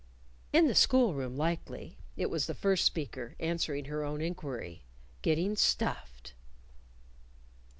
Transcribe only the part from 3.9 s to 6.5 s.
own inquiry "getting stuffed."